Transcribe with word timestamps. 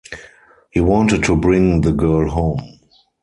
He 0.71 0.79
wanted 0.81 1.23
to 1.25 1.35
bring 1.35 1.81
the 1.81 1.91
girl 1.91 2.27
home. 2.27 2.79